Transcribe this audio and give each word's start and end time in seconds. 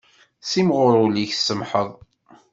Simɣur 0.51 0.93
ul-ik 1.05 1.33
tsemmḥeḍ. 1.35 1.89